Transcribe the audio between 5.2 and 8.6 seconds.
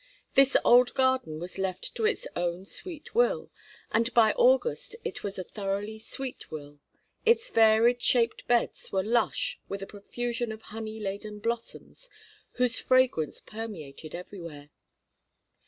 was a thoroughly sweet will; its varied shaped